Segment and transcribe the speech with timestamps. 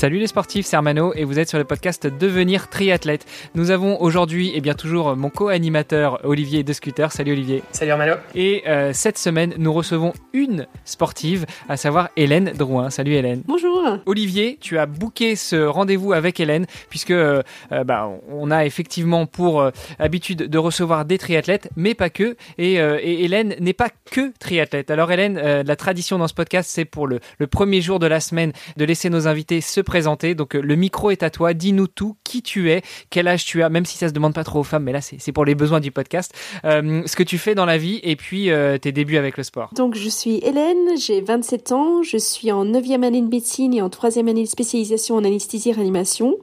[0.00, 3.26] Salut les sportifs, c'est Armano et vous êtes sur le podcast Devenir triathlète.
[3.54, 7.12] Nous avons aujourd'hui et eh bien toujours mon co-animateur Olivier de Scooter.
[7.12, 7.62] Salut Olivier.
[7.72, 8.14] Salut Armano.
[8.34, 12.88] Et euh, cette semaine, nous recevons une sportive, à savoir Hélène Drouin.
[12.88, 13.42] Salut Hélène.
[13.46, 13.98] Bonjour.
[14.06, 19.26] Olivier, tu as booké ce rendez-vous avec Hélène puisque euh, euh, bah, on a effectivement
[19.26, 22.38] pour habitude de recevoir des triathlètes, mais pas que.
[22.56, 24.90] Et, et Hélène n'est pas que triathlète.
[24.90, 28.20] Alors Hélène, la tradition dans ce podcast, c'est pour le, le, premier jour de la
[28.20, 29.82] semaine de laisser nos invités se
[30.36, 31.52] Donc euh, le micro est à toi.
[31.52, 34.44] Dis-nous tout, qui tu es, quel âge tu as, même si ça se demande pas
[34.44, 36.32] trop aux femmes, mais là c'est pour les besoins du podcast.
[36.64, 39.42] Euh, ce que tu fais dans la vie et puis euh, tes débuts avec le
[39.42, 39.70] sport.
[39.74, 43.82] Donc je suis Hélène, j'ai 27 ans, je suis en 9e année de médecine et
[43.82, 46.36] en 3e année de spécialisation en anesthésie réanimation.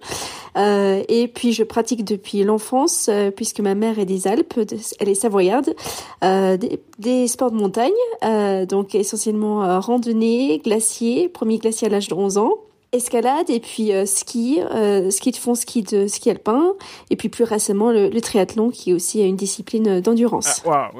[0.55, 4.59] et puis je pratique depuis l'enfance puisque ma mère est des Alpes,
[4.99, 5.73] elle est savoyarde,
[6.21, 12.37] des, des, sports de montagne, donc essentiellement randonnée, glacier, premier glacier à l'âge de 11
[12.37, 12.55] ans
[12.93, 16.73] escalade et puis euh, ski, euh, ski de fond, ski de ski alpin
[17.09, 20.63] et puis plus récemment le, triathlon qui est aussi une discipline d'endurance.
[20.65, 20.91] Ah,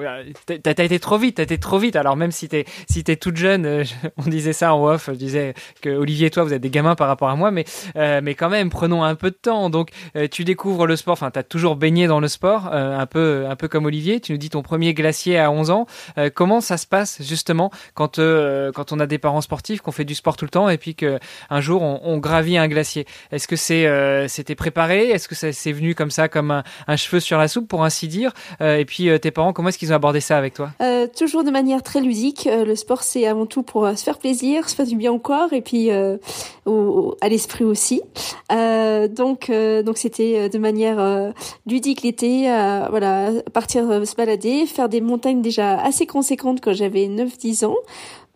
[0.46, 1.96] t'as été trop vite, t'as été trop vite.
[1.96, 3.84] Alors même si t'es si t'es toute jeune, euh,
[4.18, 6.96] on disait ça en off, je disais que Olivier et toi vous êtes des gamins
[6.96, 7.66] par rapport à moi, mais
[7.96, 9.70] mais quand même prenons un peu de temps.
[9.70, 9.92] Donc
[10.32, 13.68] tu découvres le sport, enfin t'as toujours baigné dans le sport, un peu un peu
[13.68, 14.20] comme Olivier.
[14.20, 15.88] Tu nous dis ton premier glacier à 11 ans.
[16.34, 20.16] comment ça se passe justement quand quand on a des parents sportifs, qu'on fait du
[20.16, 23.06] sport tout le temps et puis que un jour on, gravit un glacier.
[23.32, 25.10] Est-ce que c'est euh, c'était préparé?
[25.10, 28.34] Est-ce que c'est venu comme ça, comme un, cheveu sur la soupe, pour ainsi dire?
[28.62, 30.72] Euh, Et puis euh, tes parents, comment est-ce qu'ils ont abordé ça avec toi?
[31.18, 32.50] Toujours de manière très ludique.
[32.52, 35.54] le sport, c'est avant tout pour se faire plaisir, se faire du bien au corps
[35.54, 38.02] et puis à l'esprit aussi.
[38.50, 41.34] donc donc c'était de manière
[41.66, 42.44] ludique l'été,
[42.90, 47.76] voilà, partir se balader, faire des montagnes déjà assez conséquentes quand j'avais 9-10 ans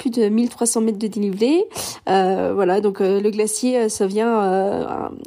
[0.02, 1.66] plus de 1300 mètres de dénivelé.
[2.10, 4.86] Euh, voilà, donc euh, le glacier, euh, ça vient, euh,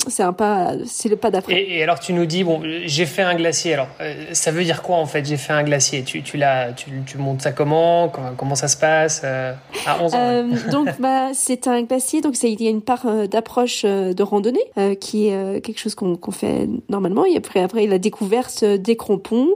[0.08, 1.62] c'est un pas, c'est le pas d'après.
[1.62, 3.74] Et, alors tu nous dis, bon, j'ai fait un glacier.
[3.74, 3.88] Alors,
[4.32, 6.02] ça veut dire quoi en fait J'ai fait un glacier?
[6.02, 8.12] Tu, tu l'as, tu, tu, montes ça comment?
[8.36, 12.20] Comment, ça se passe à 11 ans Donc, bah, c'est un glacier.
[12.20, 14.64] Donc, il y a une part d'approche de randonnée
[15.00, 17.24] qui est quelque chose qu'on fait normalement.
[17.24, 19.50] Et après, après, la découverte des crampons,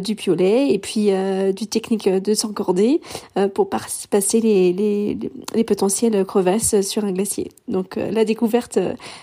[0.00, 1.10] du piolet et puis
[1.54, 3.00] du technique de s'encorder
[3.54, 5.18] pour passer les les,
[5.54, 7.50] les, potentielles crevasses sur un glacier.
[7.68, 8.78] Donc euh, la découverte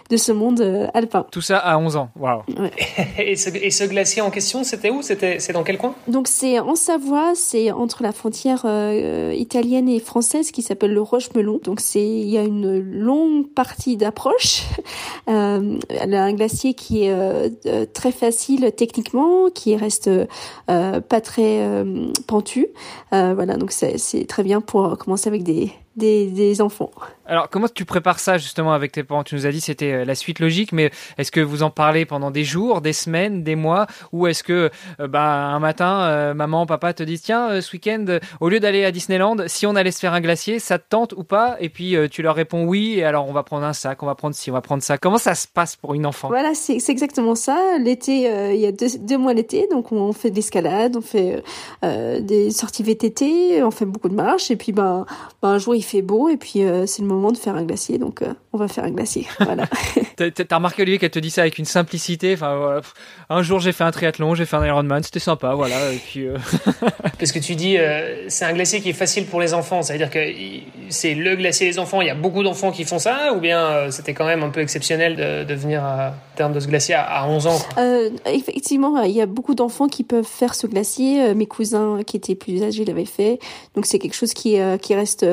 [0.10, 1.26] de ce monde euh, alpin.
[1.32, 2.42] Tout ça à 11 ans, waouh
[3.18, 5.02] et, ce, et, ce, glacier en question, c'était où?
[5.02, 5.96] C'était C'est dans quel coin?
[6.08, 11.02] Donc c'est en Savoie, c'est entre la frontière euh, italienne et française qui s'appelle le
[11.02, 11.60] Roche-Melon.
[11.64, 14.64] Donc c'est il y a une longue partie d'approche.
[15.30, 20.10] euh, un glacier qui est très facile techniquement, qui reste
[20.68, 21.84] pas très
[22.28, 22.68] pentu.
[23.12, 26.92] voilà, donc c'est très bien pour avec des, des, des enfants.
[27.26, 29.24] Alors, comment tu prépares ça justement avec tes parents?
[29.24, 32.06] Tu nous as dit c'était euh, la suite logique, mais est-ce que vous en parlez
[32.06, 33.88] pendant des jours, des semaines, des mois?
[34.12, 38.06] Ou est-ce que euh, bah, un matin, euh, maman, papa te disent tiens, ce week-end,
[38.42, 41.14] au lieu d'aller à Disneyland, si on allait se faire un glacier, ça te tente
[41.14, 41.56] ou pas?
[41.60, 44.16] Et puis tu leur réponds oui, et alors on va prendre un sac, on va
[44.16, 44.98] prendre ci, on va prendre ça.
[44.98, 46.28] Comment ça se passe pour une enfant?
[46.28, 47.58] Voilà, c'est exactement ça.
[47.80, 51.44] L'été, il y a deux, deux mois l'été, donc on fait de l'escalade, on fait
[51.84, 55.06] des sorties VTT, on fait beaucoup de marches, et puis ben,
[55.42, 57.98] ben un jour il fait beau, et puis c'est le moment de faire un glacier,
[57.98, 59.28] donc euh, on va faire un glacier.
[59.40, 59.66] Voilà.
[60.16, 62.34] T'as remarqué Olivier qu'elle te dit ça avec une simplicité.
[62.34, 62.82] Enfin,
[63.30, 65.92] un jour j'ai fait un triathlon, j'ai fait un Ironman, c'était sympa, voilà.
[65.92, 66.28] Et puis.
[66.28, 66.38] Euh...
[67.20, 69.82] Parce que tu dis, euh, c'est un glacier qui est facile pour les enfants.
[69.82, 70.20] Ça veut dire que
[70.90, 72.02] c'est le glacier des enfants.
[72.02, 74.50] Il y a beaucoup d'enfants qui font ça, ou bien euh, c'était quand même un
[74.50, 75.16] peu exceptionnel
[75.48, 77.60] de, venir à terme de ce glacier à, 11 ans.
[78.26, 81.34] effectivement, il y a beaucoup d'enfants qui peuvent faire ce glacier.
[81.34, 83.40] Mes cousins qui étaient plus âgés l'avaient fait,
[83.76, 85.26] donc c'est quelque chose qui qui reste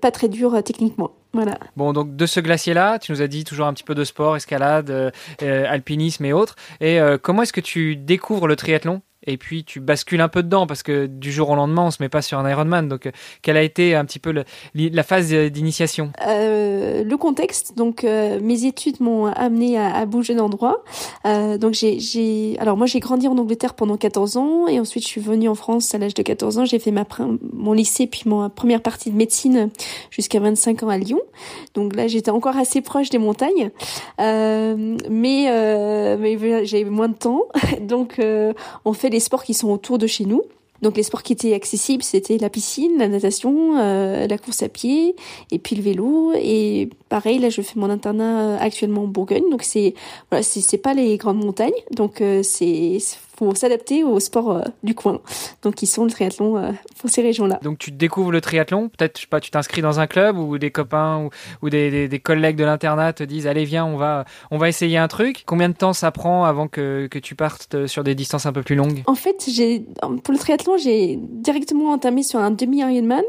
[0.00, 1.10] pas très dur techniquement.
[1.32, 1.58] Voilà.
[1.76, 4.36] Bon, donc de ce glacier-là, tu nous as dit toujours un petit peu de sport,
[4.36, 5.10] escalade, euh,
[5.42, 6.56] euh, alpinisme et autres.
[6.80, 9.00] Et euh, comment est-ce que tu découvres le triathlon?
[9.30, 12.02] Et puis tu bascules un peu dedans parce que du jour au lendemain, on se
[12.02, 12.88] met pas sur un Ironman.
[12.88, 13.12] Donc, euh,
[13.42, 14.34] quelle a été un petit peu
[14.74, 16.12] la phase d'initiation?
[16.26, 17.76] Euh, Le contexte.
[17.76, 20.82] Donc, euh, mes études m'ont amené à, bouger d'endroit.
[21.26, 25.08] Euh, donc, j'ai, alors moi, j'ai grandi en Angleterre pendant 14 ans et ensuite je
[25.08, 26.64] suis venue en France à l'âge de 14 ans.
[26.64, 27.04] J'ai fait ma
[27.52, 29.70] mon lycée puis ma première partie de médecine
[30.10, 31.20] jusqu'à 25 ans à Lyon.
[31.74, 33.70] Donc là, j'étais encore assez proche des montagnes,
[34.20, 35.46] euh, mais
[36.18, 37.42] mais j'ai moins de temps.
[37.80, 38.20] Donc,
[38.84, 40.42] on fait les sports qui sont autour de chez nous.
[40.80, 44.70] Donc les sports qui étaient accessibles, c'était la piscine, la natation, euh, la course à
[44.70, 45.14] pied,
[45.50, 46.32] et puis le vélo.
[46.34, 49.92] Et pareil, là, je fais mon internat euh, actuellement en Bourgogne, donc c'est
[50.30, 52.98] voilà, c'est pas les grandes montagnes, donc euh, c'est
[53.40, 55.18] pour s'adapter aux sports euh, du coin.
[55.62, 57.58] Donc, ils sont le triathlon euh, pour ces régions-là.
[57.62, 58.90] Donc, tu découvres le triathlon?
[58.90, 61.30] Peut-être, je sais pas, tu t'inscris dans un club ou des copains ou,
[61.62, 64.98] ou des, des, collègues de l'internat te disent, allez, viens, on va, on va essayer
[64.98, 65.44] un truc.
[65.46, 68.62] Combien de temps ça prend avant que, que tu partes sur des distances un peu
[68.62, 69.02] plus longues?
[69.06, 69.86] En fait, j'ai,
[70.22, 73.24] pour le triathlon, j'ai directement entamé sur un demi-Ironman.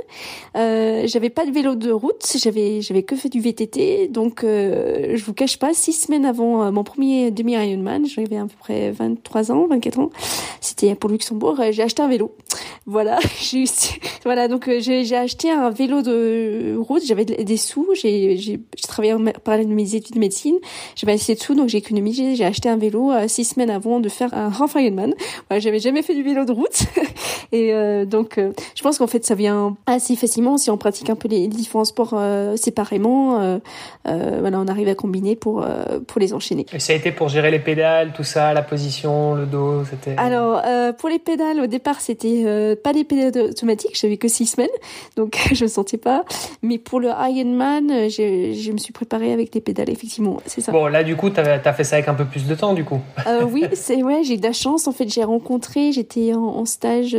[0.58, 4.10] Euh, j'avais pas de vélo de route, j'avais, j'avais que fait du VTT.
[4.10, 8.58] Donc, euh, je vous cache pas, six semaines avant mon premier demi-Ironman, j'avais à peu
[8.60, 10.01] près 23 ans, 24 ans,
[10.62, 11.60] c'était pour Luxembourg.
[11.60, 12.36] Euh, j'ai acheté un vélo.
[12.86, 13.66] Voilà, j'ai
[14.24, 17.04] voilà donc euh, j'ai acheté un vélo de route.
[17.06, 17.90] J'avais des sous.
[17.96, 20.56] J'ai travaillé en parallèle de mes études de médecine.
[20.96, 22.36] J'avais assez de sous donc j'ai économisé.
[22.36, 25.14] J'ai acheté un vélo euh, six semaines avant de faire un half Ironman.
[25.58, 26.84] J'avais jamais fait du vélo de route
[27.52, 27.74] et
[28.06, 28.40] donc
[28.76, 31.86] je pense qu'en fait ça vient assez facilement si on pratique un peu les, différents
[31.86, 32.20] sports
[32.56, 33.60] séparément.
[34.06, 35.66] voilà, on arrive à combiner pour
[36.08, 36.66] pour les enchaîner.
[36.78, 39.84] Ça a été pour gérer les pédales, tout ça, la position, le dos.
[40.18, 43.98] Alors, euh, pour les pédales, au départ, c'était euh, pas des pédales automatiques.
[44.00, 44.70] J'avais que six semaines,
[45.16, 46.24] donc je ne sentais pas.
[46.62, 50.38] Mais pour le Ironman, euh, je, je me suis préparée avec des pédales, effectivement.
[50.46, 50.72] C'est ça.
[50.72, 52.84] Bon, là, du coup, tu as, fait ça avec un peu plus de temps, du
[52.84, 53.00] coup.
[53.28, 54.88] Euh, oui, c'est ouais, j'ai eu de la chance.
[54.88, 57.16] En fait, j'ai rencontré, j'étais en, en, stage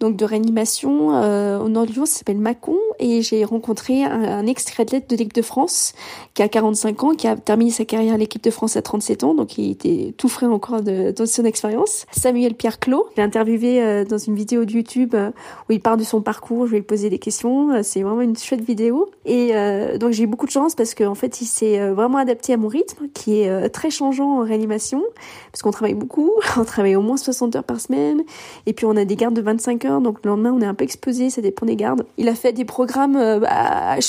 [0.00, 4.46] donc de réanimation euh, au nord du Lyon, ça s'appelle Macon, et j'ai rencontré un,
[4.46, 5.92] ex-triathlète de l'équipe de France
[6.34, 9.24] qui a 45 ans, qui a terminé sa carrière à l'équipe de France à 37
[9.24, 12.06] ans, donc il était tout frais encore de, de son expérience.
[12.12, 15.30] Samuel Pierre Clos, j'ai interviewé euh, dans une vidéo de YouTube euh,
[15.68, 18.36] où il parle de son parcours, je lui poser des questions, euh, c'est vraiment une
[18.36, 19.10] chouette vidéo.
[19.24, 19.52] Et
[19.98, 22.56] donc j'ai eu beaucoup de chance parce qu'en en fait il s'est vraiment adapté à
[22.56, 25.02] mon rythme, qui est très changeant en réanimation,
[25.50, 28.22] parce qu'on travaille beaucoup, on travaille au moins 60 heures par semaine,
[28.66, 30.74] et puis on a des gardes de 25 heures donc le lendemain on est un
[30.74, 32.04] peu exposé, ça dépend des gardes.
[32.16, 33.40] Il a fait des programmes euh,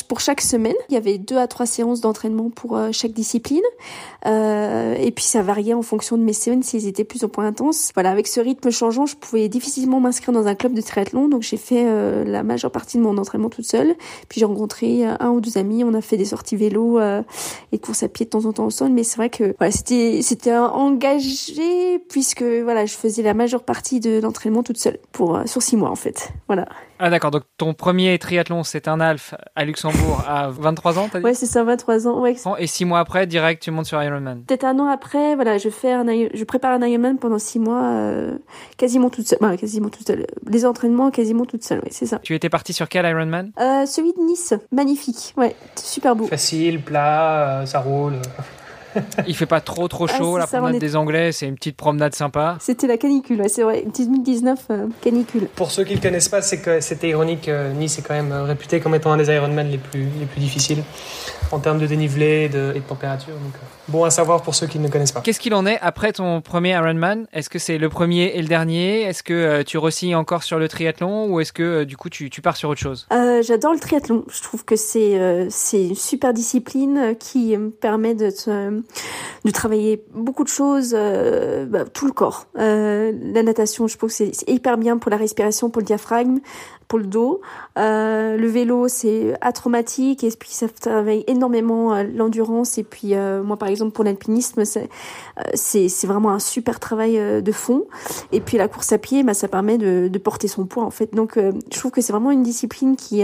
[0.08, 0.76] pour chaque semaine.
[0.90, 3.62] Il y avait deux à trois séances d'entraînement pour euh, chaque discipline,
[4.26, 7.48] euh, et puis ça variait en fonction de mes semaines s'ils étaient plus ou moins
[7.48, 7.92] intenses.
[7.94, 11.42] Voilà, avec ce rythme changeant, je pouvais difficilement m'inscrire dans un club de triathlon, donc
[11.44, 11.86] j'ai fait
[12.26, 13.96] la majeure partie de mon entraînement toute seule.
[14.30, 17.00] Puis j'ai rencontré un ou deux amis, on a fait des sorties vélo
[17.72, 20.20] et courses à pied de temps en temps sol, mais c'est vrai que voilà, c'était
[20.22, 25.62] c'était engagé puisque voilà, je faisais la majeure partie de l'entraînement toute seule pour sur
[25.68, 26.32] six mois en fait.
[26.48, 26.66] Voilà.
[27.00, 31.20] Ah d'accord, donc ton premier triathlon, c'est un Alf à Luxembourg à 23 ans, t'as
[31.20, 31.26] dit?
[31.26, 32.22] Ouais, c'est ça, 23 ans.
[32.22, 32.36] Ouais.
[32.58, 34.44] Et six mois après, direct, tu montes sur Ironman.
[34.48, 37.84] Peut-être un an après, voilà, je fais un, je prépare un Ironman pendant six mois,
[37.84, 38.38] euh,
[38.78, 39.40] quasiment toute seule.
[39.42, 40.26] Bah, quasiment toute seule.
[40.48, 42.20] Les entraînements, quasiment toute seule, ouais, c'est ça.
[42.24, 43.52] Tu étais parti sur quel Ironman?
[43.60, 46.26] Euh, Celui de Nice, magnifique, ouais, super beau.
[46.28, 48.14] Facile, plat, euh, ça roule.
[49.28, 50.36] Il fait pas trop trop chaud.
[50.36, 52.58] Ah, la promenade des Anglais, c'est une petite promenade sympa.
[52.60, 53.86] C'était la canicule, c'est vrai.
[53.98, 55.48] 2019, euh, canicule.
[55.56, 57.50] Pour ceux qui ne connaissent pas, c'est que c'était ironique.
[57.50, 60.26] Euh, nice est quand même euh, réputé comme étant un des Ironman les plus, les
[60.26, 60.84] plus difficiles
[61.52, 63.34] en termes de dénivelé et de, température.
[63.34, 63.54] Donc,
[63.88, 65.22] bon à savoir pour ceux qui ne connaissent pas.
[65.22, 67.28] Qu'est-ce qu'il en est après ton premier Ironman?
[67.34, 69.04] Est-ce que c'est le premier et le dernier?
[69.04, 72.42] Est-ce que tu resignes encore sur le triathlon ou est-ce que du coup tu, tu,
[72.42, 73.08] pars sur autre chose?
[73.42, 74.26] J'adore le triathlon.
[74.30, 78.30] Je trouve que c'est c'est une super discipline qui me permet de
[79.46, 82.48] de travailler beaucoup de choses, euh, bah, tout le corps.
[82.58, 86.40] Euh, la natation, je pense que c'est hyper bien pour la respiration, pour le diaphragme,
[86.88, 87.42] pour le dos.
[87.78, 92.78] Euh, le vélo, c'est atraumatique et puis ça travaille énormément euh, l'endurance.
[92.78, 94.90] Et puis euh, moi, par exemple, pour l'alpinisme, c'est
[95.54, 97.86] c'est vraiment un super travail de fond.
[98.32, 100.92] Et puis la course à pied, bah, ça permet de, de porter son poids en
[100.92, 101.14] fait.
[101.14, 103.24] Donc je trouve que c'est vraiment une discipline qui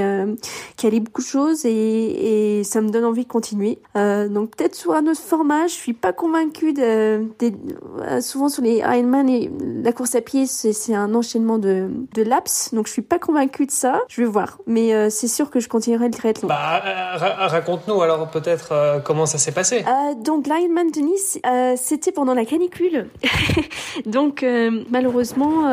[0.78, 3.80] qui allie beaucoup de choses et, et ça me donne envie de continuer.
[3.96, 8.78] donc peut-être sur un autre format, je suis pas convaincue de, de souvent sur les
[8.78, 9.52] Ironman et
[9.84, 12.74] la course à pied, c'est un enchaînement de, de laps.
[12.74, 14.02] Donc je suis pas convaincue convaincue de ça.
[14.10, 14.58] Je vais voir.
[14.68, 16.48] Mais euh, c'est sûr que je continuerai le triathlon.
[16.48, 16.82] Bah,
[17.48, 19.84] raconte-nous alors peut-être comment ça s'est passé.
[20.24, 21.40] donc l'Ironman de Nice,
[21.78, 23.08] c'était pendant la canicule.
[24.06, 24.46] donc
[24.90, 25.70] malheureusement,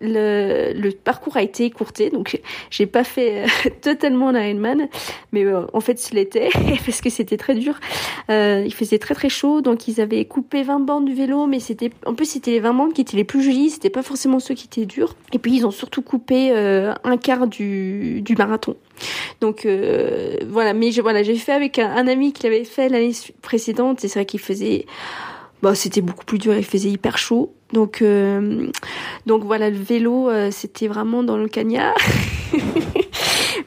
[0.00, 2.10] le, le, parcours a été écourté.
[2.10, 3.44] Donc j'ai pas fait
[3.82, 4.88] totalement l'Ironman.
[5.32, 6.50] Mais en fait, ce l'était
[6.86, 7.78] parce que c'était très dur.
[8.28, 9.60] il faisait très très chaud.
[9.60, 11.46] Donc ils avaient coupé 20 bandes du vélo.
[11.46, 13.70] Mais c'était en plus, c'était les 20 bandes qui étaient les plus jolies.
[13.70, 15.14] C'était pas forcément ceux qui étaient durs.
[15.32, 18.76] Et puis ils ont surtout coupé euh, un quart du, du marathon.
[19.40, 23.12] Donc euh, voilà, mais je, voilà, j'ai fait avec un, ami qui l'avait fait l'année
[23.42, 24.86] précédente c'est vrai qu'il faisait,
[25.62, 27.52] bah c'était beaucoup plus dur, il faisait hyper chaud.
[27.72, 28.66] Donc euh,
[29.26, 31.94] donc voilà, le vélo c'était vraiment dans le cagnard.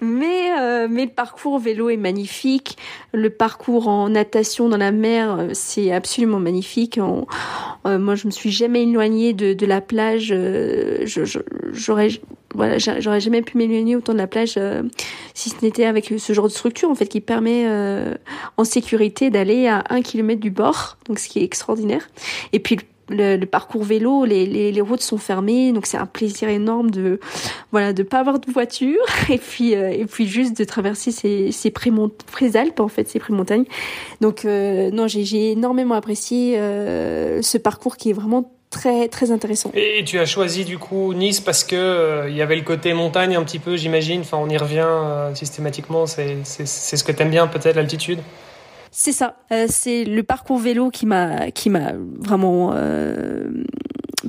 [0.01, 2.77] mais euh, mais le parcours vélo est magnifique.
[3.13, 6.97] Le parcours en natation dans la mer, euh, c'est absolument magnifique.
[6.97, 10.31] euh, moi, je me suis jamais éloignée de, de la plage.
[10.31, 11.05] Euh,
[11.71, 12.09] j'aurais
[12.53, 14.83] voilà, j'aurais jamais pu m'éloigner autant de la plage euh,
[15.33, 17.65] si ce n'était avec ce genre de structure en fait qui permet
[18.57, 22.09] en sécurité d'aller à un kilomètre du bord, donc ce qui est extraordinaire.
[22.53, 26.05] Et puis le le, parcours vélo, les, les, les, routes sont fermées, donc c'est un
[26.05, 27.19] plaisir énorme de
[27.71, 31.51] voilà de pas avoir de voiture et puis euh, et puis juste de traverser ces
[31.51, 33.65] ces pré-alpes en fait, ces pré-montagnes.
[34.21, 39.69] Donc euh, non, j'ai énormément apprécié euh, ce parcours qui est vraiment très très intéressant.
[39.75, 43.35] Et tu as choisi du coup Nice parce que il y avait le côté montagne
[43.35, 44.21] un petit peu, j'imagine.
[44.21, 44.87] Enfin, on y revient
[45.35, 46.07] systématiquement.
[46.07, 48.19] C'est c'est ce que t'aimes bien peut-être l'altitude?
[48.91, 49.37] C'est ça.
[49.53, 53.49] Euh, c'est le parcours vélo qui m'a qui m'a vraiment euh,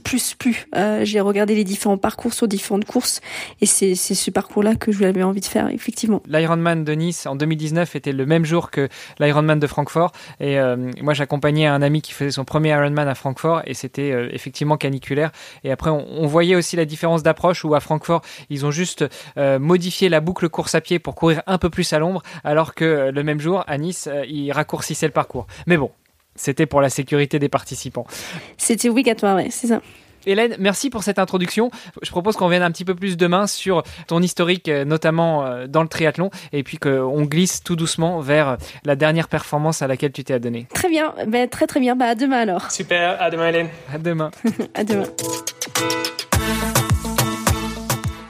[0.03, 0.67] plus plus.
[0.75, 3.21] Euh, j'ai regardé les différents parcours sur différentes courses
[3.61, 6.23] et c'est ce parcours-là que je avais envie de faire, effectivement.
[6.27, 10.91] L'Ironman de Nice en 2019 était le même jour que l'Ironman de Francfort et euh,
[11.01, 14.77] moi j'accompagnais un ami qui faisait son premier Ironman à Francfort et c'était euh, effectivement
[14.77, 15.33] caniculaire.
[15.65, 19.05] Et après on, on voyait aussi la différence d'approche où à Francfort ils ont juste
[19.37, 23.11] modifié la boucle course à pied pour courir un peu plus à l'ombre alors que
[23.13, 25.47] le même jour à Nice ils raccourcissaient le parcours.
[25.67, 25.91] Mais bon,
[26.35, 28.07] c'était pour la sécurité des participants.
[28.57, 29.81] C'était obligatoire, ouais, c'est ça.
[30.27, 31.71] Hélène, merci pour cette introduction.
[32.01, 35.67] Je propose qu'on vienne un petit peu plus demain sur ton historique, euh, notamment euh,
[35.67, 40.13] dans le triathlon, et puis qu'on glisse tout doucement vers la dernière performance à laquelle
[40.13, 40.67] tu t'es adonné.
[40.73, 41.97] Très bien, ben, très très bien.
[41.97, 42.71] Bah, à demain alors.
[42.71, 43.69] Super, à demain Hélène.
[43.93, 44.31] À demain.
[44.75, 45.05] à demain.